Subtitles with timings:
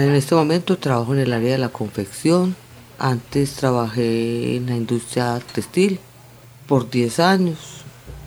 [0.00, 2.56] En este momento trabajo en el área de la confección.
[2.98, 6.00] Antes trabajé en la industria textil
[6.66, 7.82] por 10 años.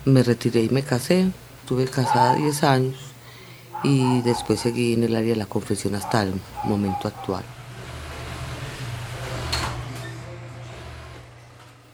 [0.06, 1.32] Me retiré y me casé.
[1.62, 2.96] Estuve casada 10 años
[3.84, 6.34] y después seguí en el área de la confección hasta el
[6.64, 7.44] momento actual.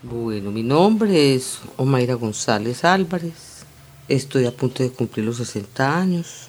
[0.02, 3.64] Bueno, mi nombre es Omaira González Álvarez.
[4.08, 6.48] Estoy a punto de cumplir los 60 años.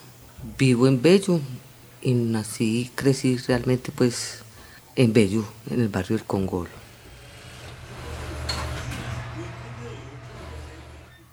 [0.58, 1.40] Vivo en Bello
[2.02, 4.40] y nací y crecí realmente pues
[4.96, 6.70] en Bello, en el barrio del Congolo.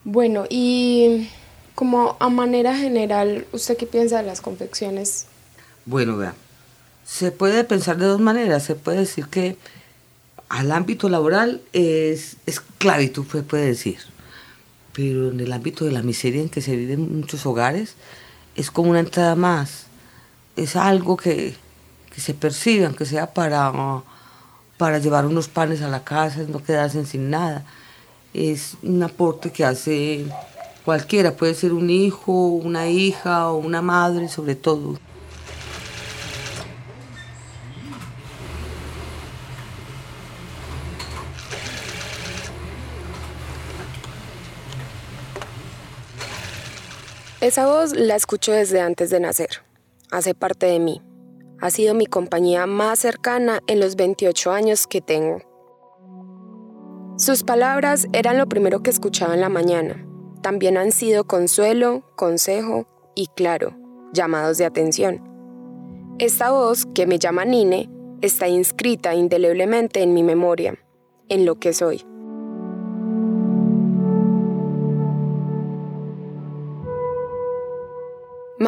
[0.04, 1.30] Bueno, y
[1.76, 5.28] como a manera general, ¿usted qué piensa de las confecciones?
[5.86, 6.34] Bueno, vea,
[7.06, 8.64] se puede pensar de dos maneras.
[8.64, 9.58] Se puede decir que
[10.48, 13.98] al ámbito laboral es esclavitud, se puede decir.
[14.94, 17.96] Pero en el ámbito de la miseria en que se vive en muchos hogares,
[18.56, 19.89] es como una entrada más.
[20.60, 21.56] Es algo que,
[22.14, 23.72] que se percibe, aunque sea para,
[24.78, 27.64] para llevar unos panes a la casa, no quedarse sin nada.
[28.34, 30.26] Es un aporte que hace
[30.84, 35.00] cualquiera, puede ser un hijo, una hija o una madre sobre todo.
[47.40, 49.69] Esa voz la escucho desde antes de nacer.
[50.12, 51.04] Hace parte de mí.
[51.62, 55.40] Ha sido mi compañía más cercana en los 28 años que tengo.
[57.18, 60.04] Sus palabras eran lo primero que escuchaba en la mañana.
[60.42, 63.76] También han sido consuelo, consejo y, claro,
[64.12, 65.22] llamados de atención.
[66.18, 67.90] Esta voz, que me llama Nine,
[68.22, 70.80] está inscrita indeleblemente en mi memoria,
[71.28, 72.04] en lo que soy.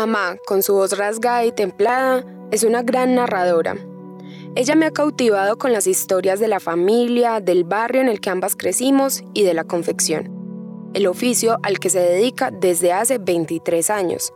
[0.02, 3.78] Mamá, con su voz rasgada y templada, es una gran narradora.
[4.56, 8.32] Ella me ha cautivado con las historias de la familia, del barrio en el que
[8.32, 13.92] ambas crecimos y de la confección, el oficio al que se dedica desde hace 23
[13.92, 14.34] años.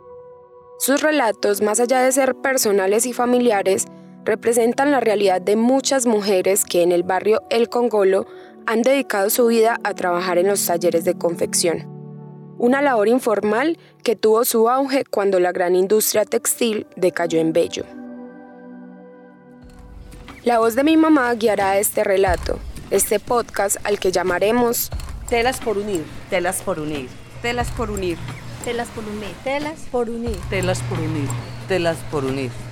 [0.78, 3.86] Sus relatos, más allá de ser personales y familiares,
[4.24, 8.26] representan la realidad de muchas mujeres que en el barrio El Congolo
[8.66, 11.95] han dedicado su vida a trabajar en los talleres de confección
[12.58, 17.84] una labor informal que tuvo su auge cuando la gran industria textil decayó en Bello.
[20.44, 22.58] La voz de mi mamá guiará este relato,
[22.90, 24.90] este podcast al que llamaremos
[25.28, 27.08] Telas por unir, telas por unir,
[27.42, 28.16] telas por unir,
[28.64, 31.28] telas por unir, telas por unir, telas por unir,
[31.66, 32.65] telas por unir.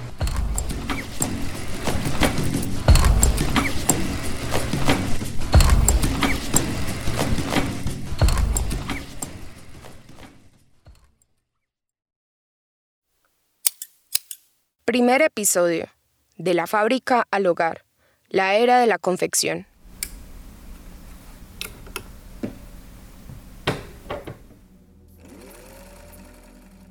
[14.94, 15.88] Primer episodio.
[16.36, 17.84] De la fábrica al hogar.
[18.28, 19.66] La era de la confección.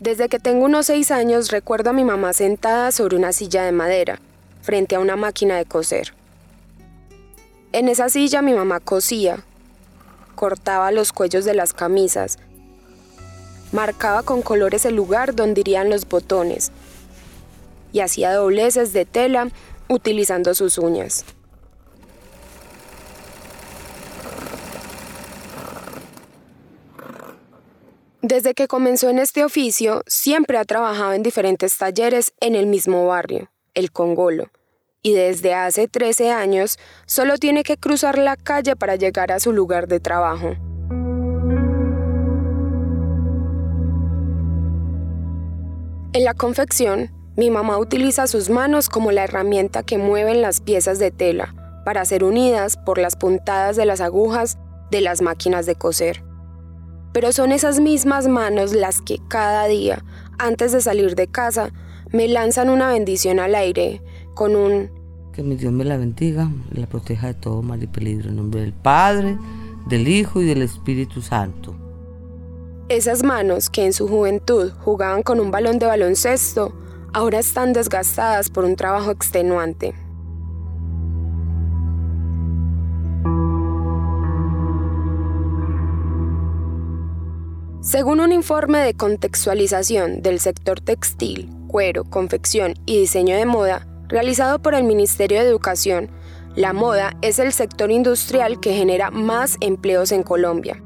[0.01, 3.71] Desde que tengo unos seis años recuerdo a mi mamá sentada sobre una silla de
[3.71, 4.19] madera,
[4.61, 6.13] frente a una máquina de coser.
[7.71, 9.45] En esa silla mi mamá cosía,
[10.35, 12.37] cortaba los cuellos de las camisas,
[13.71, 16.73] marcaba con colores el lugar donde irían los botones,
[17.93, 19.47] y hacía dobleces de tela
[19.87, 21.23] utilizando sus uñas.
[28.21, 33.05] Desde que comenzó en este oficio, siempre ha trabajado en diferentes talleres en el mismo
[33.05, 34.49] barrio, el Congolo,
[35.01, 39.51] y desde hace 13 años solo tiene que cruzar la calle para llegar a su
[39.51, 40.55] lugar de trabajo.
[46.13, 50.99] En la confección, mi mamá utiliza sus manos como la herramienta que mueven las piezas
[50.99, 54.57] de tela para ser unidas por las puntadas de las agujas
[54.91, 56.23] de las máquinas de coser.
[57.11, 60.03] Pero son esas mismas manos las que cada día,
[60.37, 61.71] antes de salir de casa,
[62.11, 64.01] me lanzan una bendición al aire
[64.35, 64.91] con un...
[65.33, 68.29] Que mi Dios me la bendiga la proteja de todo mal y peligro.
[68.29, 69.37] En nombre del Padre,
[69.87, 71.75] del Hijo y del Espíritu Santo.
[72.89, 76.73] Esas manos que en su juventud jugaban con un balón de baloncesto,
[77.13, 79.93] ahora están desgastadas por un trabajo extenuante.
[87.81, 94.59] Según un informe de contextualización del sector textil, cuero, confección y diseño de moda, realizado
[94.59, 96.09] por el Ministerio de Educación,
[96.55, 100.81] la moda es el sector industrial que genera más empleos en Colombia.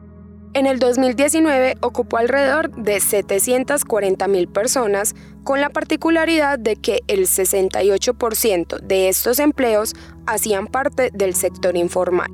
[0.54, 5.14] En el 2019 ocupó alrededor de 740 mil personas,
[5.48, 9.96] con la particularidad de que el 68% de estos empleos
[10.26, 12.30] hacían parte del sector informal.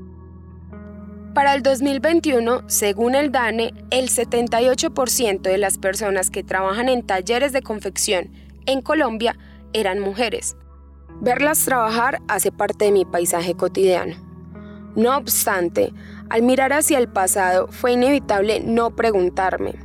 [1.35, 7.53] Para el 2021, según el DANE, el 78% de las personas que trabajan en talleres
[7.53, 8.31] de confección
[8.65, 9.37] en Colombia
[9.73, 10.57] eran mujeres.
[11.21, 14.15] Verlas trabajar hace parte de mi paisaje cotidiano.
[14.95, 15.93] No obstante,
[16.31, 19.75] al mirar hacia el pasado fue inevitable no preguntarme,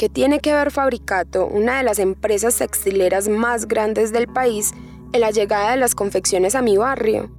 [0.00, 4.72] ¿qué tiene que ver Fabricato, una de las empresas textileras más grandes del país,
[5.12, 7.30] en la llegada de las confecciones a mi barrio?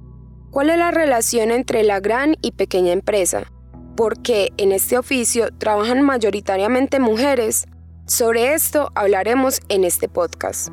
[0.52, 3.50] ¿Cuál es la relación entre la gran y pequeña empresa?
[3.96, 7.66] ¿Por qué en este oficio trabajan mayoritariamente mujeres?
[8.06, 10.68] Sobre esto hablaremos en este podcast.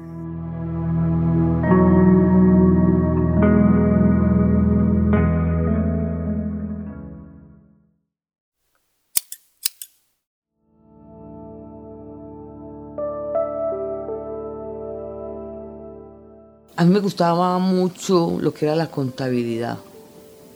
[16.80, 19.80] A mí me gustaba mucho lo que era la contabilidad.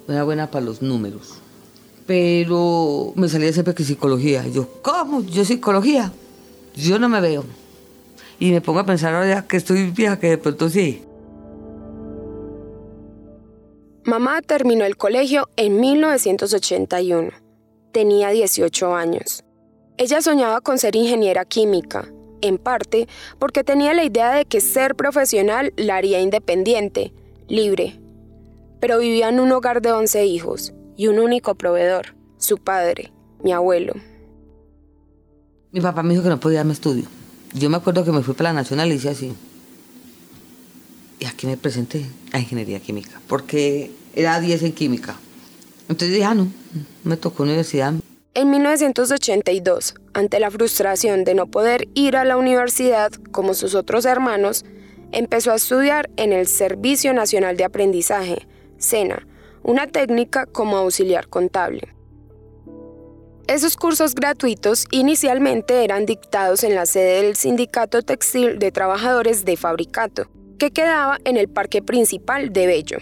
[0.08, 1.34] Era buena para los números.
[2.08, 4.48] Pero me salía siempre que psicología.
[4.48, 5.22] Yo, ¿cómo?
[5.24, 6.14] ¿Yo psicología?
[6.78, 7.44] Yo no me veo.
[8.40, 11.02] Y me pongo a pensar ahora que estoy vieja, que de pronto sí.
[14.06, 17.32] Mamá terminó el colegio en 1981.
[17.92, 19.44] Tenía 18 años.
[19.98, 22.08] Ella soñaba con ser ingeniera química
[22.44, 23.08] en parte
[23.40, 27.14] porque tenía la idea de que ser profesional la haría independiente,
[27.48, 28.00] libre.
[28.80, 33.12] Pero vivía en un hogar de 11 hijos y un único proveedor, su padre,
[33.44, 33.94] mi abuelo.
[35.72, 37.06] Mi papá me dijo que no podía darme estudio.
[37.54, 39.34] Yo me acuerdo que me fui para la Nacional y hice así.
[41.20, 45.16] Y aquí me presenté a ingeniería química, porque era 10 en química.
[45.88, 46.48] Entonces dije, ah, no,
[47.04, 47.94] me tocó universidad.
[48.36, 54.06] En 1982, ante la frustración de no poder ir a la universidad como sus otros
[54.06, 54.66] hermanos,
[55.12, 58.48] empezó a estudiar en el Servicio Nacional de Aprendizaje,
[58.80, 59.28] SENA,
[59.62, 61.94] una técnica como auxiliar contable.
[63.48, 69.58] Esos cursos gratuitos inicialmente eran dictados en la sede del Sindicato Textil de Trabajadores de
[69.58, 70.28] Fabricato,
[70.58, 72.98] que quedaba en el parque principal de Bello.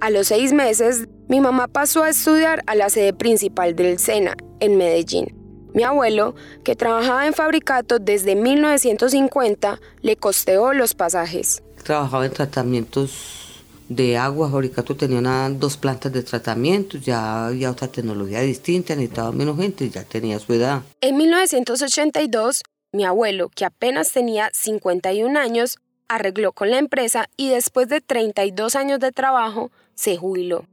[0.00, 4.36] A los seis meses, mi mamá pasó a estudiar a la sede principal del SENA,
[4.60, 5.34] en Medellín.
[5.74, 6.34] Mi abuelo,
[6.64, 11.62] que trabajaba en Fabricato desde 1950, le costeó los pasajes.
[11.82, 14.50] Trabajaba en tratamientos de agua.
[14.50, 20.04] Fabricato tenía dos plantas de tratamiento, ya había otra tecnología distinta, necesitaba menos gente, ya
[20.04, 20.82] tenía su edad.
[21.00, 22.62] En 1982,
[22.92, 28.76] mi abuelo, que apenas tenía 51 años, arregló con la empresa y después de 32
[28.76, 30.64] años de trabajo, se jubiló.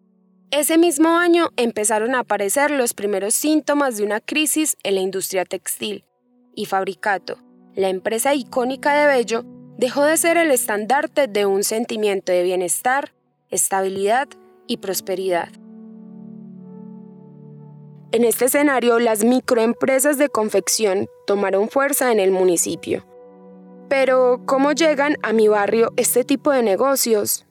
[0.56, 5.46] Ese mismo año empezaron a aparecer los primeros síntomas de una crisis en la industria
[5.46, 6.06] textil,
[6.54, 7.40] y Fabricato,
[7.74, 9.46] la empresa icónica de Bello,
[9.80, 13.16] dejó de ser el estandarte de un sentimiento de bienestar,
[13.50, 14.28] estabilidad
[14.68, 15.50] y prosperidad.
[18.12, 23.08] En este escenario, las microempresas de confección tomaron fuerza en el municipio.
[23.89, 27.48] Pero, ¿cómo llegan a mi barrio este tipo de negocios?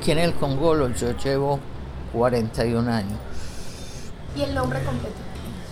[0.00, 1.60] Aquí en el Congolo yo llevo
[2.14, 3.18] 41 años.
[4.34, 5.14] ¿Y el nombre completo?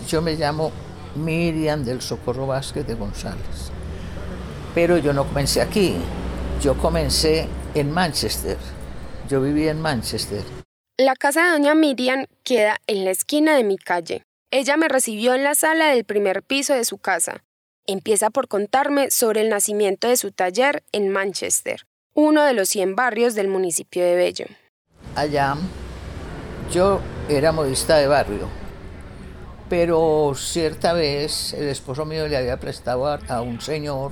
[0.07, 0.71] Yo me llamo
[1.15, 3.71] Miriam del Socorro Vázquez de González.
[4.75, 5.95] Pero yo no comencé aquí,
[6.61, 8.59] yo comencé en Manchester.
[9.27, 10.43] Yo viví en Manchester.
[10.95, 14.21] La casa de doña Miriam queda en la esquina de mi calle.
[14.51, 17.43] Ella me recibió en la sala del primer piso de su casa.
[17.87, 21.87] Empieza por contarme sobre el nacimiento de su taller en Manchester,
[22.19, 24.45] uno de los 100 barrios del municipio de Bello.
[25.15, 25.55] Allá
[26.71, 26.99] yo
[27.29, 28.49] era modista de barrio,
[29.69, 34.11] pero cierta vez el esposo mío le había prestado a un señor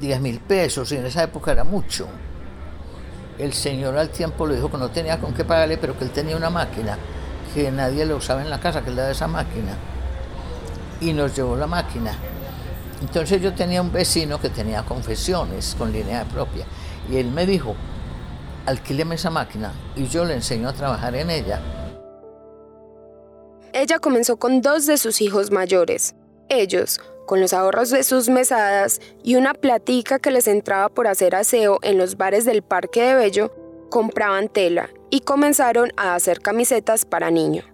[0.00, 2.06] 10 mil pesos y en esa época era mucho.
[3.38, 6.10] El señor al tiempo le dijo que no tenía con qué pagarle, pero que él
[6.10, 6.98] tenía una máquina
[7.54, 9.72] que nadie lo usaba en la casa, que él de esa máquina.
[11.00, 12.12] Y nos llevó la máquina.
[13.00, 16.66] Entonces yo tenía un vecino que tenía confesiones con línea propia.
[17.10, 17.74] Y él me dijo,
[18.66, 21.60] alquíleme esa máquina y yo le enseño a trabajar en ella.
[23.72, 26.14] Ella comenzó con dos de sus hijos mayores.
[26.48, 31.34] Ellos, Con los ahorros de sus mesadas y una platica que les entraba por hacer
[31.34, 33.52] aseo en los bares del Parque de Bello,
[33.90, 37.64] compraban tela y comenzaron a hacer camisetas para niño.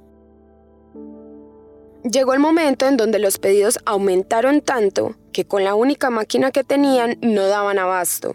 [2.02, 6.64] Llegó el momento en donde los pedidos aumentaron tanto que con la única máquina que
[6.64, 8.34] tenían no daban abasto.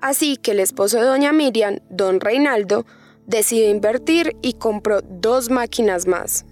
[0.00, 2.86] Así que el esposo de doña Miriam, don Reinaldo,
[3.26, 6.46] decidió invertir y compró dos máquinas más.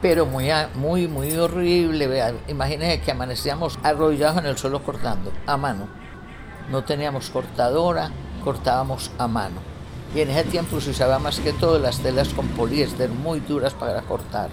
[0.00, 2.34] Pero muy, muy, muy horrible.
[2.46, 5.88] Imagínense que amanecíamos arrollados en el suelo cortando, a mano.
[6.70, 8.10] No teníamos cortadora,
[8.44, 9.60] cortábamos a mano.
[10.14, 13.74] Y en ese tiempo se usaba más que todo las telas con poliéster muy duras
[13.74, 14.50] para cortar.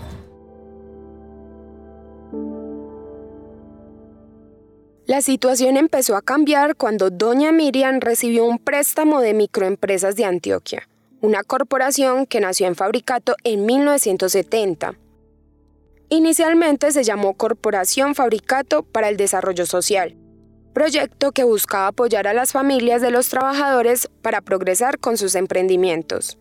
[5.07, 10.87] La situación empezó a cambiar cuando doña Miriam recibió un préstamo de microempresas de Antioquia,
[11.21, 14.95] una corporación que nació en Fabricato en 1970.
[16.09, 20.15] Inicialmente se llamó Corporación Fabricato para el Desarrollo Social
[20.75, 26.37] proyecto que buscaba apoyar a las familias de los trabajadores para progresar con sus emprendimientos.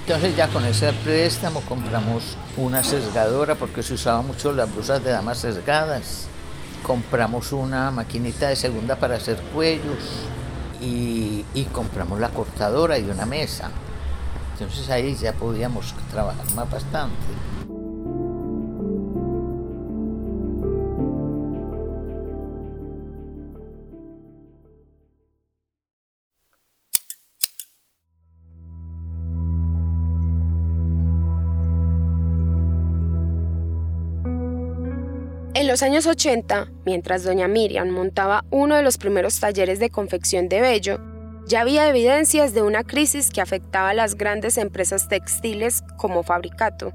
[0.00, 5.10] Entonces ya con ese préstamo compramos una sesgadora porque se usaba mucho las blusas de
[5.10, 6.26] damas sesgadas.
[6.82, 10.26] Compramos una maquinita de segunda para hacer cuellos
[10.80, 13.70] y, compramos la cortadora y una mesa.
[14.52, 17.16] Entonces ahí ya podíamos trabajar más bastante.
[35.68, 40.62] Los años 80, mientras doña Miriam montaba uno de los primeros talleres de confección de
[40.62, 40.98] Bello,
[41.46, 46.94] ya había evidencias de una crisis que afectaba a las grandes empresas textiles como Fabricato.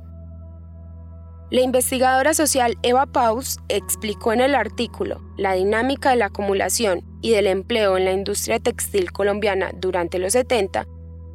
[1.52, 7.30] La investigadora social Eva Paus explicó en el artículo La dinámica de la acumulación y
[7.30, 10.88] del empleo en la industria textil colombiana durante los 70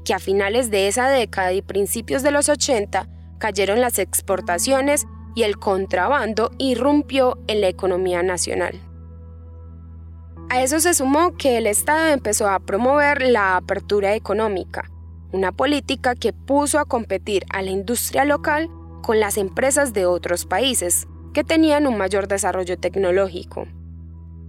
[0.04, 3.06] que a finales de esa década y principios de los 80
[3.38, 8.80] cayeron las exportaciones y el contrabando irrumpió en la economía nacional.
[10.50, 14.90] A eso se sumó que el Estado empezó a promover la apertura económica,
[15.32, 18.70] una política que puso a competir a la industria local
[19.02, 23.66] con las empresas de otros países, que tenían un mayor desarrollo tecnológico.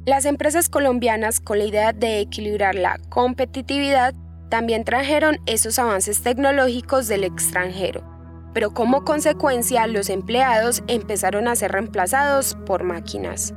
[0.06, 4.16] Las empresas colombianas, con la idea de equilibrar la competitividad,
[4.50, 8.04] también trajeron esos avances tecnológicos del extranjero,
[8.54, 13.54] pero como consecuencia los empleados empezaron a ser reemplazados por máquinas.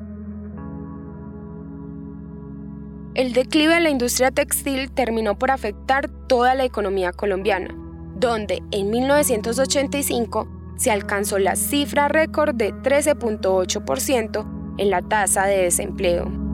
[3.15, 7.75] El declive de la industria textil terminó por afectar toda la economía colombiana,
[8.17, 16.52] donde en 1985 se alcanzó la cifra récord de 13.8% en la tasa de desempleo.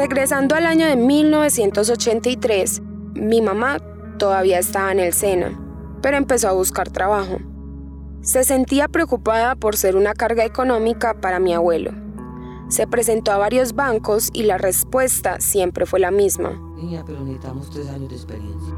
[0.00, 2.80] Regresando al año de 1983,
[3.16, 3.76] mi mamá
[4.18, 5.60] todavía estaba en el SENA,
[6.00, 7.36] pero empezó a buscar trabajo.
[8.22, 11.92] Se sentía preocupada por ser una carga económica para mi abuelo.
[12.70, 16.52] Se presentó a varios bancos y la respuesta siempre fue la misma.
[16.76, 18.74] Niña, pero necesitamos tres años de experiencia.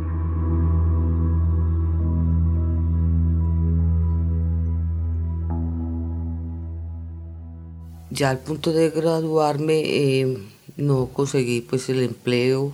[8.10, 12.72] Ya al punto de graduarme, eh, no conseguí pues el empleo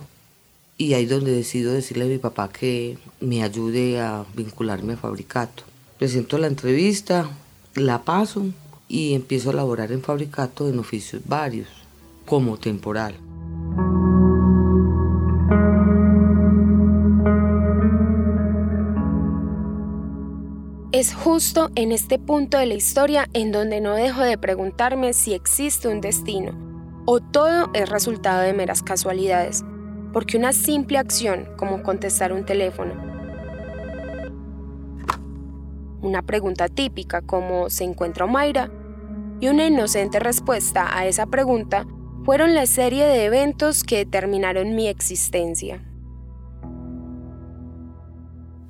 [0.77, 5.63] y ahí donde decido decirle a mi papá que me ayude a vincularme a Fabricato.
[5.97, 7.29] Presento la entrevista,
[7.75, 8.45] la paso
[8.87, 11.67] y empiezo a laborar en Fabricato en oficios varios,
[12.25, 13.15] como temporal.
[20.93, 25.33] Es justo en este punto de la historia en donde no dejo de preguntarme si
[25.33, 26.68] existe un destino
[27.11, 29.65] o todo es resultado de meras casualidades,
[30.13, 32.93] porque una simple acción como contestar un teléfono,
[36.03, 38.69] una pregunta típica como ¿se encuentra Omaira?
[39.39, 41.87] y una inocente respuesta a esa pregunta
[42.25, 45.83] fueron la serie de eventos que determinaron mi existencia.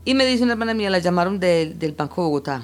[0.05, 2.63] Y me dice una hermana mía, la llamaron del, del Banco Bogotá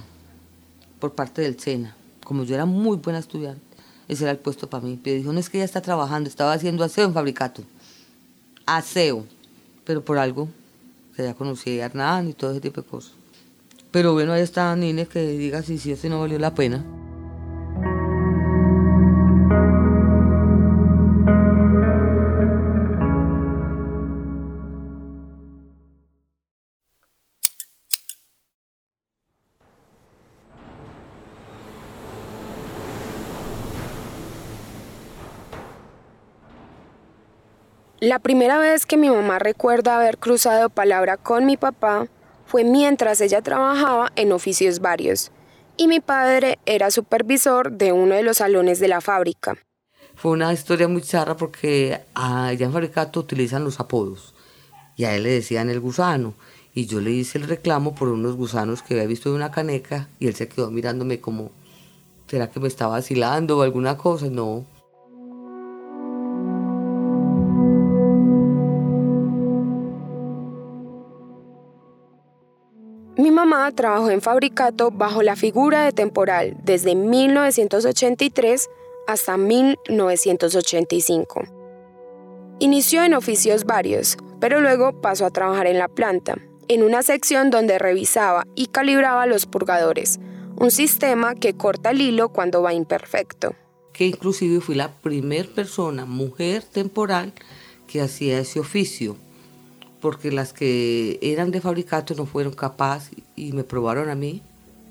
[1.02, 1.98] por parte del SENA.
[2.24, 3.65] Como yo era muy buena estudiante,
[4.08, 5.00] ese era el puesto para mí.
[5.04, 7.64] Pero dijo, no es que ella está trabajando, estaba haciendo aseo en fabricato.
[8.66, 9.26] Aseo.
[9.84, 10.50] Pero por algo,
[11.16, 13.14] que ya conocí a Hernán y todo ese tipo de cosas.
[13.92, 16.84] Pero bueno, ahí está Nine que diga si sí o si no valió la pena.
[38.06, 42.08] La primera vez que mi mamá recuerda haber cruzado palabra con mi papá
[42.46, 45.32] fue mientras ella trabajaba en oficios varios
[45.76, 49.58] y mi padre era supervisor de uno de los salones de la fábrica.
[50.14, 54.36] Fue una historia muy charra porque allá en Fabricato utilizan los apodos
[54.96, 56.36] y a él le decían el gusano
[56.76, 60.10] y yo le hice el reclamo por unos gusanos que había visto en una caneca
[60.20, 61.50] y él se quedó mirándome como,
[62.28, 64.28] ¿será que me estaba vacilando o alguna cosa?
[64.28, 64.75] No.
[73.74, 78.70] Trabajó en Fabricato bajo la figura de temporal desde 1983
[79.08, 81.44] hasta 1985.
[82.60, 86.36] Inició en oficios varios, pero luego pasó a trabajar en la planta,
[86.68, 90.20] en una sección donde revisaba y calibraba los purgadores,
[90.58, 93.56] un sistema que corta el hilo cuando va imperfecto.
[93.94, 97.34] Que inclusive fui la primera persona, mujer temporal,
[97.88, 99.16] que hacía ese oficio,
[100.06, 104.44] porque las que eran de fabricato no fueron capaces y me probaron a mí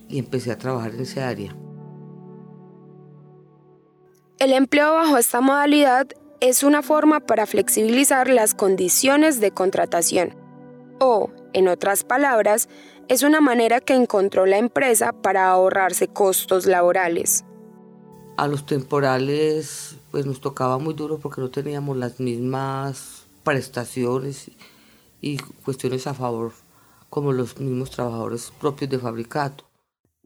[0.08, 1.54] y empecé a trabajar en esa área.
[4.40, 6.08] El empleo bajo esta modalidad
[6.40, 10.34] es una forma para flexibilizar las condiciones de contratación
[10.98, 12.68] o, en otras palabras,
[13.06, 17.44] es una manera que encontró la empresa para ahorrarse costos laborales.
[18.36, 24.50] A los temporales pues nos tocaba muy duro porque no teníamos las mismas prestaciones
[25.24, 26.52] y cuestiones a favor
[27.08, 29.64] como los mismos trabajadores propios de fabricato.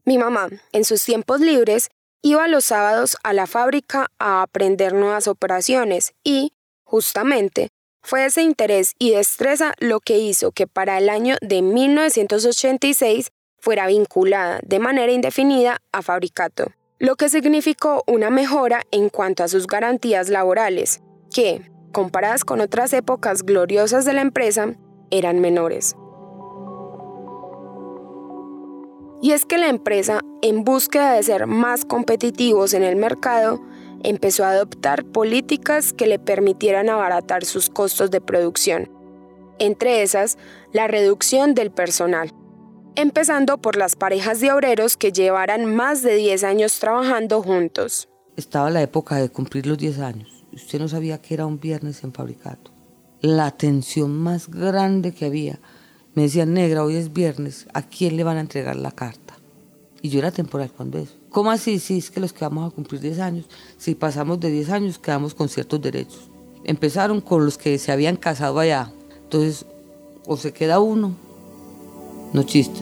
[0.03, 1.89] Mi mamá, en sus tiempos libres,
[2.21, 6.51] iba los sábados a la fábrica a aprender nuevas operaciones y,
[6.83, 7.69] justamente,
[8.01, 13.87] fue ese interés y destreza lo que hizo que para el año de 1986 fuera
[13.87, 19.67] vinculada de manera indefinida a Fabricato, lo que significó una mejora en cuanto a sus
[19.67, 21.01] garantías laborales,
[21.33, 24.75] que, comparadas con otras épocas gloriosas de la empresa,
[25.11, 25.95] eran menores.
[29.21, 33.61] Y es que la empresa, en búsqueda de ser más competitivos en el mercado,
[34.03, 38.89] empezó a adoptar políticas que le permitieran abaratar sus costos de producción,
[39.59, 40.37] entre esas
[40.71, 42.33] la reducción del personal,
[42.95, 48.07] empezando por las parejas de obreros que llevaran más de 10 años trabajando juntos.
[48.37, 50.45] Estaba la época de cumplir los 10 años.
[50.53, 52.71] Usted no sabía que era un viernes en fabricato.
[53.21, 55.59] La tensión más grande que había.
[56.15, 59.35] Me decían, negra, hoy es viernes, ¿a quién le van a entregar la carta?
[60.01, 61.13] Y yo era temporal cuando eso.
[61.29, 61.79] ¿Cómo así?
[61.79, 63.45] Sí, es que los que vamos a cumplir 10 años,
[63.77, 66.29] si pasamos de 10 años quedamos con ciertos derechos.
[66.63, 68.91] Empezaron con los que se habían casado allá.
[69.23, 69.65] Entonces,
[70.25, 71.13] o se queda uno,
[72.33, 72.81] no chiste.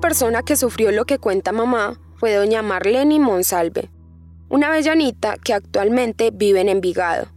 [0.00, 3.90] Persona que sufrió lo que cuenta mamá fue doña Marlene Monsalve,
[4.48, 7.28] una avellanita que actualmente vive en Envigado,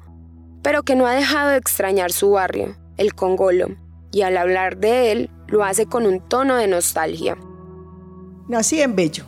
[0.62, 3.76] pero que no ha dejado de extrañar su barrio, el Congolo,
[4.12, 7.38] y al hablar de él lo hace con un tono de nostalgia.
[8.48, 9.26] Nací en Bello.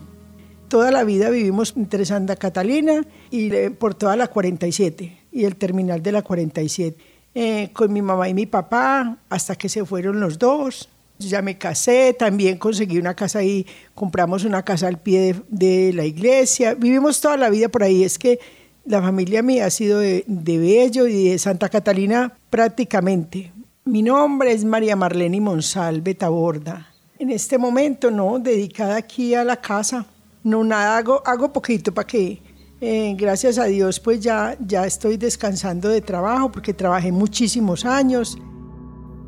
[0.68, 6.02] Toda la vida vivimos entre Santa Catalina y por toda la 47 y el terminal
[6.02, 6.98] de la 47.
[7.38, 11.58] Eh, con mi mamá y mi papá hasta que se fueron los dos ya me
[11.58, 17.22] casé, también conseguí una casa ahí, compramos una casa al pie de, la iglesia, vivimos
[17.22, 18.04] toda la vida por ahí.
[18.04, 18.40] Es que
[18.86, 23.52] la familia mía ha sido de, de Bello y de Santa Catalina prácticamente.
[23.86, 26.92] Mi nombre es María Marlene Monsalve Taborda.
[27.18, 30.06] En este momento, no, dedicada aquí a la casa.
[30.44, 32.42] No, nada, hago, hago poquito para que,
[32.82, 38.38] eh, gracias a Dios, pues ya, ya estoy descansando de trabajo porque trabajé muchísimos años.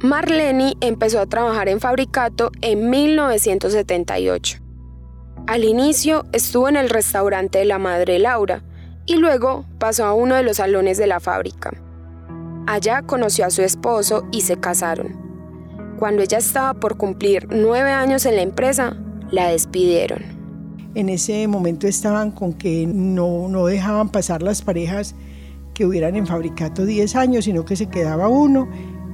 [0.03, 4.59] Marlene empezó a trabajar en Fabricato en 1978.
[5.47, 8.63] Al inicio estuvo en el restaurante de la Madre Laura
[9.07, 11.71] y luego pasó a uno de los salones de la fábrica.
[12.67, 15.15] Allá conoció a su esposo y se casaron.
[15.97, 18.95] Cuando ella estaba por cumplir nueve años en la empresa,
[19.31, 20.21] la despidieron.
[20.93, 25.15] En ese momento estaban con que no, no dejaban pasar las parejas
[25.73, 28.67] que hubieran en Fabricato 10 años, sino que se quedaba uno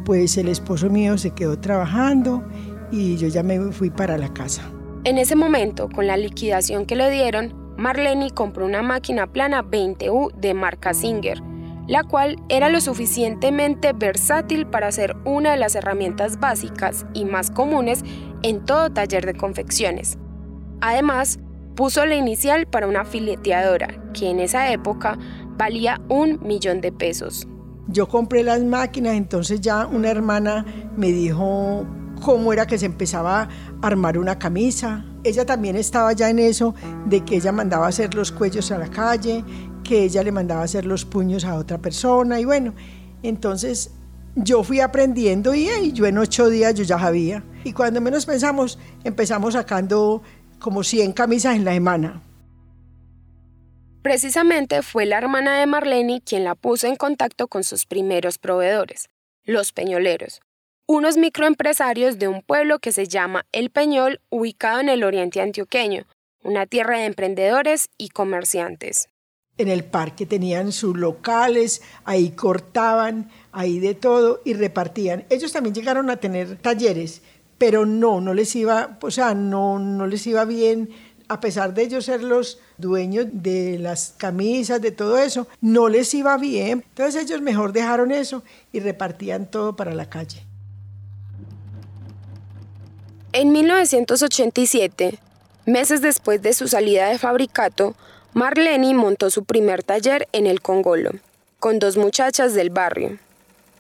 [0.06, 2.44] pues el esposo mío se quedó trabajando
[2.92, 4.62] y yo ya me fui para la casa.
[5.04, 10.34] En ese momento, con la liquidación que le dieron, Marlene compró una máquina plana 20U
[10.36, 11.42] de marca Singer,
[11.88, 17.52] la cual era lo suficientemente versátil para ser una de las herramientas básicas y más
[17.52, 18.04] comunes
[18.44, 20.18] en todo taller de confecciones.
[20.82, 21.40] Además,
[21.76, 25.18] puso la inicial para una fileteadora, que en esa época
[25.58, 27.48] valía un millón de pesos.
[27.88, 30.66] Yo compré las máquinas, entonces ya una hermana
[30.96, 31.86] me dijo
[32.22, 33.50] cómo era que se empezaba a
[33.82, 35.06] armar una camisa.
[35.24, 36.74] Ella también estaba ya en eso
[37.06, 39.44] de que ella mandaba hacer los cuellos a la calle,
[39.84, 42.74] que ella le mandaba hacer los puños a otra persona y bueno,
[43.22, 43.92] entonces
[44.36, 47.44] yo fui aprendiendo y, yo en ocho días yo ya sabía.
[47.64, 50.22] Y cuando menos pensamos, empezamos sacando
[50.60, 52.24] como 100 camisas en la semana.
[54.04, 59.08] Precisamente fue la hermana de Marlene quien la puso en contacto con sus primeros proveedores,
[59.46, 60.42] los peñoleros,
[60.86, 66.04] unos microempresarios de un pueblo que se llama El Peñol, ubicado en el oriente antioqueño,
[66.44, 69.08] una tierra de emprendedores y comerciantes.
[69.58, 75.26] En el parque tenían sus locales, ahí cortaban, ahí de todo y repartían.
[75.30, 77.22] Ellos también llegaron a tener talleres,
[77.58, 80.90] pero no, no les iba, o sea, no, no les iba bien
[81.34, 86.14] a pesar de ellos ser los dueños de las camisas, de todo eso, no les
[86.14, 86.84] iba bien.
[86.90, 90.46] Entonces ellos mejor dejaron eso y repartían todo para la calle.
[93.34, 95.18] En 1987,
[95.66, 97.96] meses después de su salida de fabricato,
[98.34, 101.12] Marlene montó su primer taller en el Congolo,
[101.60, 103.18] con dos muchachas del barrio.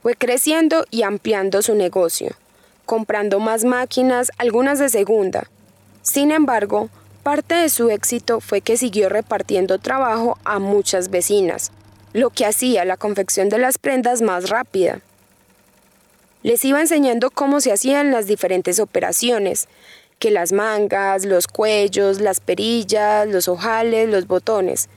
[0.02, 2.36] Fue creciendo y ampliando su negocio,
[2.86, 5.50] comprando más máquinas, algunas de segunda.
[6.02, 6.89] Sin embargo,
[7.24, 11.72] Parte de su éxito fue que siguió repartiendo trabajo a muchas vecinas,
[12.12, 15.00] lo que hacía la confección de las prendas más rápida.
[16.42, 19.70] Les iba enseñando cómo se hacían las diferentes operaciones,
[20.20, 24.90] que las mangas, los cuellos, las perillas, los ojales, los botones,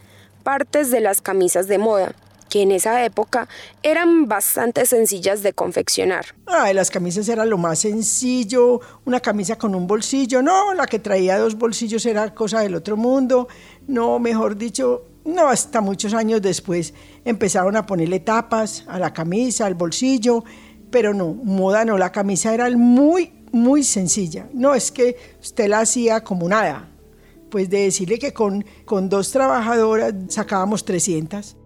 [0.43, 2.13] partes de las camisas de moda,
[2.49, 3.49] que en esa época
[3.83, 6.27] eran bastante sencillas de confeccionar.
[6.47, 10.99] Ay, las camisas era lo más sencillo, una camisa con un bolsillo, no, la que
[10.99, 13.49] traía dos bolsillos era cosa del otro mundo,
[13.87, 19.67] no, mejor dicho, no, hasta muchos años después empezaron a ponerle tapas a la camisa,
[19.67, 20.45] al bolsillo,
[20.91, 25.81] pero no, moda no, la camisa era muy, muy sencilla, no, es que usted la
[25.81, 26.89] hacía como nada,
[27.51, 31.57] pues de decirle que con, con dos trabajadoras sacábamos 300.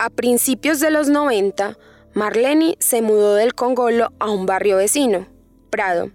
[0.00, 1.76] A principios de los 90,
[2.14, 5.26] Marlene se mudó del Congolo a un barrio vecino,
[5.70, 6.12] Prado.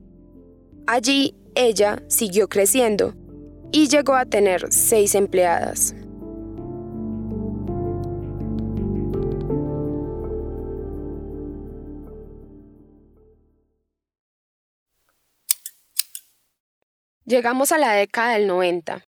[0.87, 3.13] Allí ella siguió creciendo
[3.73, 5.95] y llegó a tener seis empleadas.
[17.25, 19.03] Llegamos a la década del 90.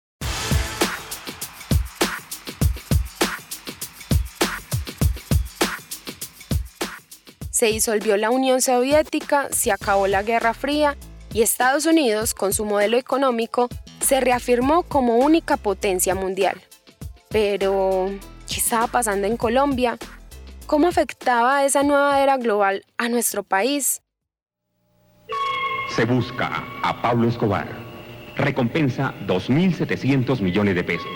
[7.55, 10.97] Se disolvió la Unión Soviética, se acabó la Guerra Fría
[11.33, 13.69] y Estados Unidos, con su modelo económico,
[14.01, 16.61] se reafirmó como única potencia mundial.
[17.29, 18.09] Pero,
[18.49, 19.97] ¿qué estaba pasando en Colombia?
[20.67, 24.01] ¿Cómo afectaba esa nueva era global a nuestro país?
[25.95, 27.69] Se busca a Pablo Escobar.
[28.35, 31.07] Recompensa 2.700 millones de pesos.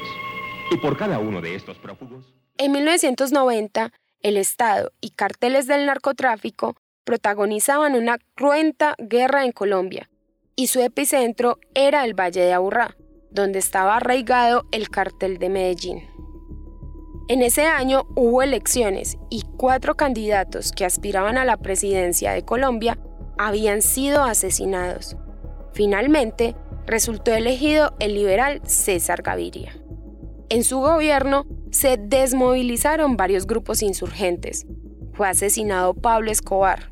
[0.72, 2.34] Y por cada uno de estos prófugos...
[2.58, 3.92] En 1990,
[4.22, 10.10] el Estado y carteles del narcotráfico protagonizaban una cruenta guerra en Colombia,
[10.56, 12.96] y su epicentro era el Valle de Aburrá,
[13.32, 16.04] donde estaba arraigado el cartel de Medellín.
[17.30, 22.98] En ese año hubo elecciones y cuatro candidatos que aspiraban a la presidencia de Colombia
[23.38, 25.16] habían sido asesinados.
[25.74, 26.56] Finalmente,
[26.88, 29.80] resultó elegido el liberal César Gaviria.
[30.50, 34.66] En su gobierno se desmovilizaron varios grupos insurgentes.
[35.14, 36.90] Fue asesinado Pablo Escobar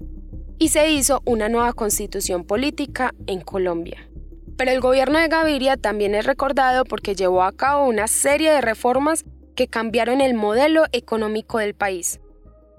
[0.59, 4.09] y se hizo una nueva constitución política en Colombia.
[4.57, 8.61] Pero el gobierno de Gaviria también es recordado porque llevó a cabo una serie de
[8.61, 9.23] reformas
[9.55, 12.19] que cambiaron el modelo económico del país,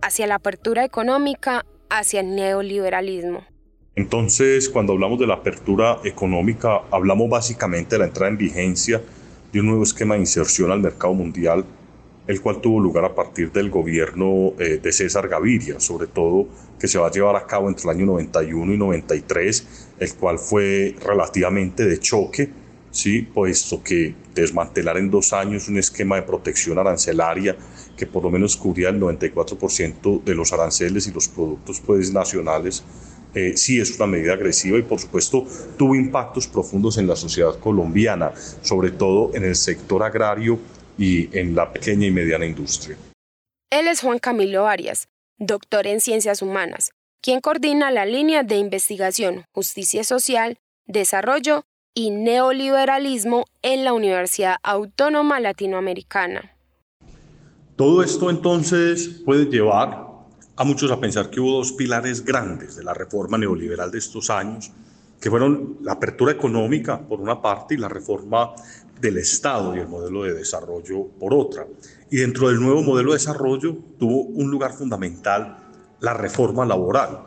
[0.03, 3.45] hacia la apertura económica, hacia el neoliberalismo.
[3.95, 9.03] Entonces, cuando hablamos de la apertura económica, hablamos básicamente de la entrada en vigencia
[9.53, 11.65] de un nuevo esquema de inserción al mercado mundial
[12.29, 16.47] el cual tuvo lugar a partir del gobierno eh, de César Gaviria, sobre todo
[16.79, 19.67] que se va a llevar a cabo entre el año 91 y 93,
[19.99, 22.51] el cual fue relativamente de choque,
[22.91, 23.23] ¿sí?
[23.23, 27.57] puesto que desmantelar en dos años un esquema de protección arancelaria
[27.97, 32.85] que por lo menos cubría el 94% de los aranceles y los productos pues, nacionales,
[33.35, 35.45] eh, sí es una medida agresiva y por supuesto
[35.77, 40.59] tuvo impactos profundos en la sociedad colombiana, sobre todo en el sector agrario
[40.99, 42.97] y en la pequeña y mediana industria.
[43.71, 45.09] Él es Juan Camilo Arias,
[45.39, 46.91] doctor en Ciencias Humanas,
[47.23, 55.41] quien coordina la línea de investigación Justicia Social, Desarrollo y Neoliberalismo en la Universidad Autónoma
[55.41, 56.57] Latinoamericana.
[57.77, 60.09] Todo esto entonces puede llevar
[60.57, 64.31] a muchos a pensar que hubo dos pilares grandes de la reforma neoliberal de estos
[64.31, 64.73] años,
[65.21, 68.55] que fueron la apertura económica por una parte y la reforma
[69.01, 71.67] del Estado y el modelo de desarrollo por otra.
[72.11, 75.59] Y dentro del nuevo modelo de desarrollo tuvo un lugar fundamental
[76.01, 77.21] la reforma laboral,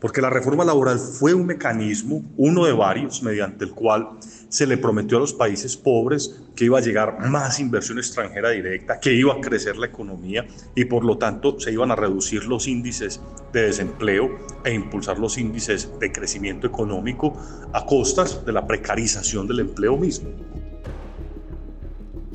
[0.00, 4.10] porque la reforma laboral fue un mecanismo, uno de varios, mediante el cual
[4.48, 9.00] se le prometió a los países pobres que iba a llegar más inversión extranjera directa,
[9.00, 12.66] que iba a crecer la economía y por lo tanto se iban a reducir los
[12.66, 13.20] índices
[13.52, 17.36] de desempleo e impulsar los índices de crecimiento económico
[17.72, 20.30] a costas de la precarización del empleo mismo.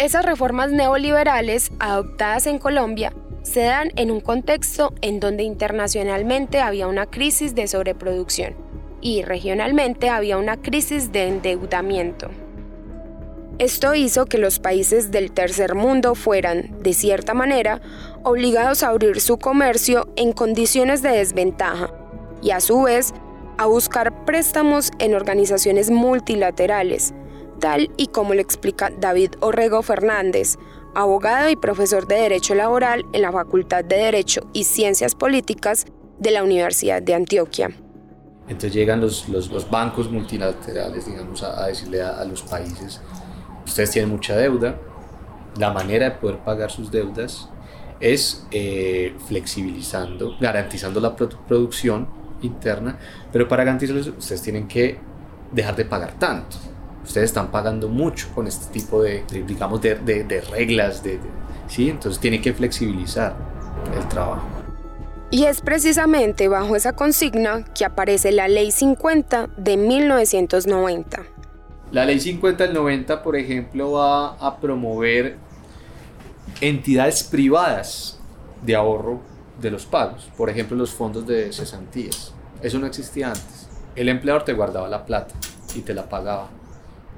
[0.02, 6.88] Esas reformas neoliberales adoptadas en Colombia se dan en un contexto en donde internacionalmente había
[6.88, 8.56] una crisis de sobreproducción
[9.00, 12.32] y regionalmente había una crisis de endeudamiento.
[13.60, 17.80] Esto hizo que los países del tercer mundo fueran, de cierta manera,
[18.24, 21.92] obligados a abrir su comercio en condiciones de desventaja
[22.42, 23.14] y a su vez
[23.60, 27.14] a buscar préstamos en organizaciones multilaterales,
[27.62, 30.58] tal y como le explica David Orrego Fernández,
[30.94, 35.86] abogado y profesor de Derecho Laboral en la Facultad de Derecho y Ciencias Políticas
[36.20, 37.70] de la Universidad de Antioquia.
[38.48, 39.26] Entonces llegan los,
[39.72, 43.00] bancos multilaterales, digamos, a, decirle a, los países,
[43.66, 44.76] ustedes tienen mucha deuda,
[45.58, 47.48] la manera de poder pagar sus deudas
[48.00, 52.08] es eh, flexibilizando, garantizando la producción
[52.42, 52.98] interna,
[53.32, 54.98] pero para garantizarlo ustedes tienen que
[55.52, 56.58] dejar de pagar tanto
[57.04, 61.20] ustedes están pagando mucho con este tipo de, digamos, de, de, reglas, de,
[61.68, 61.90] ¿sí?
[61.90, 63.36] Entonces tiene que flexibilizar
[63.98, 64.48] el trabajo.
[65.30, 71.24] Y es precisamente bajo esa consigna que aparece la Ley 50 de 1990.
[71.92, 75.38] La Ley 50 del 90, por ejemplo, va a promover
[76.60, 78.20] entidades privadas
[78.62, 79.22] de ahorro
[79.62, 82.34] de los pagos, por ejemplo, los fondos de cesantías.
[82.62, 83.70] Eso no existía antes.
[83.96, 85.34] El empleador te guardaba la plata
[85.76, 86.50] y te la pagaba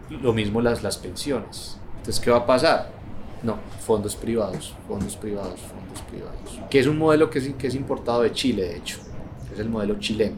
[0.10, 1.78] lo mismo las, las pensiones.
[1.98, 2.89] Entonces, ¿qué va a pasar?
[3.42, 6.60] No, fondos privados, fondos privados, fondos privados.
[6.70, 9.00] Que es un modelo que es, que es importado de Chile, de hecho.
[9.54, 10.38] Es el modelo chileno.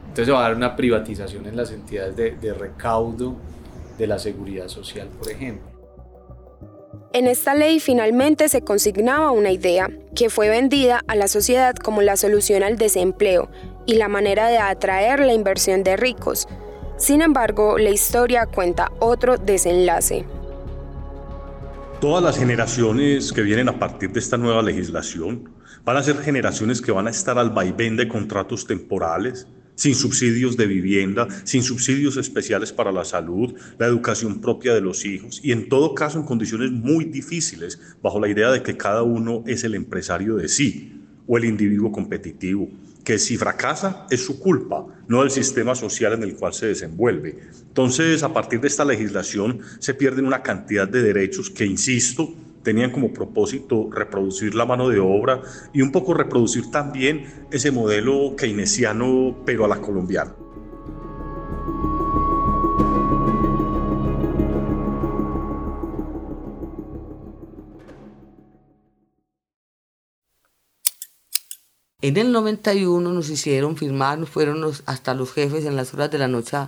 [0.00, 3.36] Entonces se va a dar una privatización en las entidades de, de recaudo
[3.98, 5.74] de la seguridad social, por ejemplo.
[7.12, 12.02] En esta ley finalmente se consignaba una idea que fue vendida a la sociedad como
[12.02, 13.50] la solución al desempleo
[13.86, 16.48] y la manera de atraer la inversión de ricos,
[16.96, 20.24] sin embargo, la historia cuenta otro desenlace.
[22.00, 25.50] Todas las generaciones que vienen a partir de esta nueva legislación
[25.84, 30.56] van a ser generaciones que van a estar al vaivén de contratos temporales, sin subsidios
[30.56, 35.50] de vivienda, sin subsidios especiales para la salud, la educación propia de los hijos y
[35.50, 39.64] en todo caso en condiciones muy difíciles, bajo la idea de que cada uno es
[39.64, 42.68] el empresario de sí o el individuo competitivo
[43.04, 47.38] que si fracasa es su culpa, no el sistema social en el cual se desenvuelve.
[47.68, 52.90] Entonces, a partir de esta legislación se pierden una cantidad de derechos que, insisto, tenían
[52.90, 59.42] como propósito reproducir la mano de obra y un poco reproducir también ese modelo keynesiano,
[59.44, 60.34] pero a la colombiana.
[72.06, 76.28] En el 91 nos hicieron firmar, fueron hasta los jefes en las horas de la
[76.28, 76.58] noche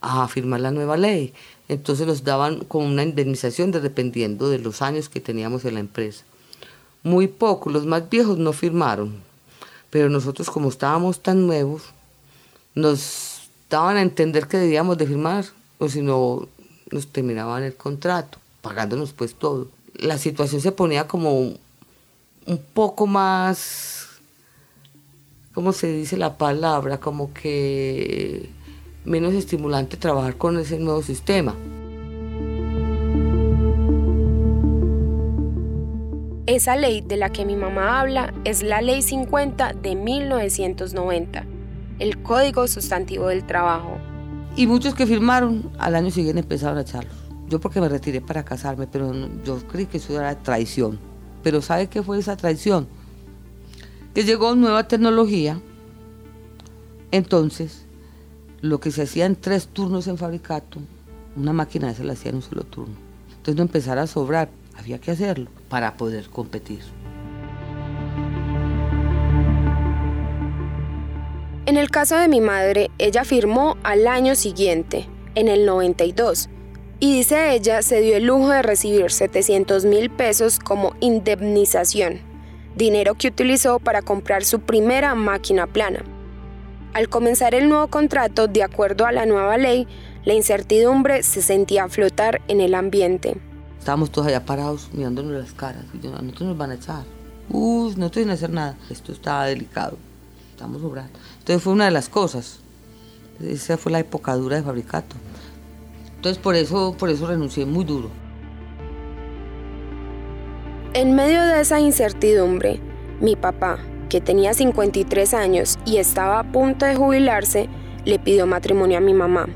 [0.00, 1.34] a, firmar la nueva ley.
[1.66, 6.22] Entonces nos daban como una indemnización dependiendo de los años que teníamos en la empresa.
[7.02, 9.16] Muy pocos, los más viejos no firmaron,
[9.90, 11.82] pero nosotros como estábamos tan nuevos,
[12.76, 15.46] nos daban a entender que debíamos de firmar,
[15.78, 16.46] o si no,
[16.92, 19.66] nos terminaban el contrato, pagándonos pues todo.
[19.94, 23.95] La situación se ponía como un poco más
[25.56, 27.00] ¿cómo se dice la palabra?
[27.00, 28.50] Como que
[29.06, 31.54] menos estimulante trabajar con ese nuevo sistema.
[36.44, 41.46] Esa ley de la que mi mamá habla es la Ley 50 de 1990,
[42.00, 43.96] el Código Sustantivo del Trabajo.
[44.56, 47.16] Y muchos que firmaron al año siguiente empezaron a echarlos.
[47.48, 49.10] Yo porque me retiré para casarme, pero
[49.42, 50.98] yo creí que eso era traición.
[51.42, 52.86] Pero ¿sabe qué fue esa traición?
[54.16, 55.60] Que llegó nueva tecnología,
[57.10, 57.84] entonces
[58.62, 60.80] lo que se hacía en tres turnos en fabricato,
[61.36, 62.94] una máquina se la hacía en un solo turno.
[63.28, 66.80] Entonces no empezara a sobrar, había que hacerlo para poder competir.
[71.66, 76.48] En el caso de mi madre, ella firmó al año siguiente, en el 92,
[77.00, 82.20] Y dice ella, se dio el lujo de recibir 700 mil pesos como indemnización,
[82.76, 86.04] dinero que utilizó para comprar su primera máquina plana.
[86.92, 89.86] Al comenzar el nuevo contrato, de acuerdo a la nueva ley,
[90.24, 93.36] la incertidumbre se sentía flotar en el ambiente.
[93.78, 95.84] Estábamos todos allá parados mirándonos las caras.
[95.94, 97.04] Y a nosotros nos van a echar.
[97.48, 98.76] Uy, no estoy en hacer nada.
[98.90, 99.96] Esto está delicado.
[100.50, 101.18] Estamos obrando.
[101.38, 102.60] Entonces fue una de las cosas.
[103.40, 105.16] Esa fue la época dura de Fabricato.
[106.16, 108.10] Entonces por eso, por eso renuncié muy duro.
[110.94, 112.80] En medio de esa incertidumbre,
[113.20, 117.68] mi papá, que tenía 53 años y estaba a punto de jubilarse,
[118.04, 119.46] le pidió matrimonio a mi mamá.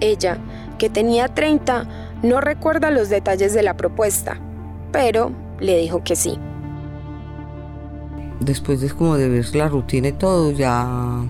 [0.00, 0.38] Ella,
[0.78, 1.88] que tenía 30,
[2.22, 4.38] no recuerda los detalles de la propuesta,
[4.92, 6.38] pero le dijo que sí.
[8.40, 11.24] Después de como de ver la rutina y todo, ya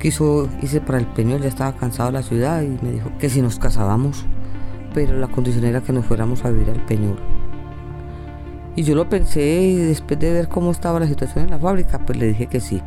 [0.00, 3.30] quiso irse para el Peñol, ya estaba cansado de la ciudad y me dijo que
[3.30, 4.24] si nos casábamos,
[4.92, 7.35] pero la condición era que nos fuéramos a vivir al Peñol.
[8.76, 11.98] Y yo lo pensé y después de ver cómo estaba la situación en la fábrica,
[11.98, 12.82] pues le dije que sí.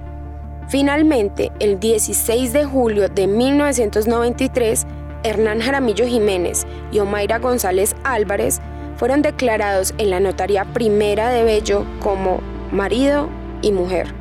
[0.68, 4.86] Finalmente, el 16 de julio de 1993,
[5.24, 8.62] Hernán Jaramillo Jiménez y Omaira González Álvarez
[8.98, 12.40] fueron declarados en la Notaría Primera de Bello como
[12.72, 13.28] marido
[13.64, 14.19] y mujer.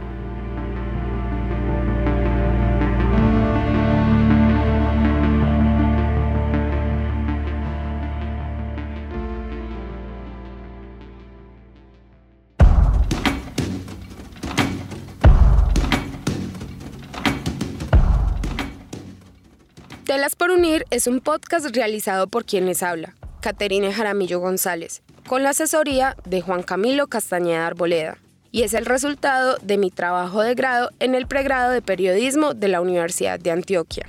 [20.91, 26.41] Es un podcast realizado por quien les habla, Caterine Jaramillo González, con la asesoría de
[26.41, 28.19] Juan Camilo Castañeda Arboleda,
[28.53, 32.69] y es el resultado de mi trabajo de grado en el pregrado de periodismo de
[32.69, 34.07] la Universidad de Antioquia.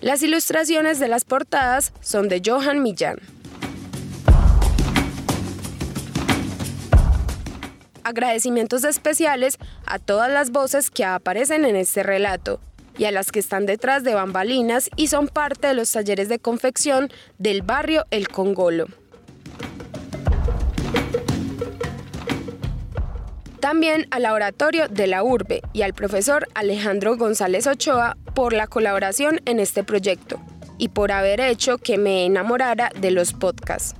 [0.00, 3.18] Las ilustraciones de las portadas son de Johan Millán.
[8.04, 12.60] Agradecimientos especiales a todas las voces que aparecen en este relato
[12.98, 16.38] y a las que están detrás de bambalinas y son parte de los talleres de
[16.38, 18.86] confección del barrio El Congolo.
[23.60, 29.40] También al laboratorio de la Urbe y al profesor Alejandro González Ochoa por la colaboración
[29.44, 30.40] en este proyecto
[30.78, 33.94] y por haber hecho que me enamorara de los podcasts.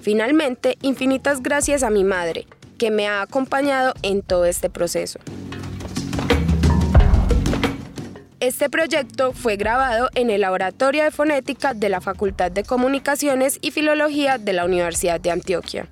[0.00, 2.46] Finalmente, infinitas gracias a mi madre,
[2.78, 5.18] que me ha acompañado en todo este proceso.
[8.38, 13.70] Este proyecto fue grabado en el Laboratorio de Fonética de la Facultad de Comunicaciones y
[13.70, 15.88] Filología de la Universidad de Antioquia.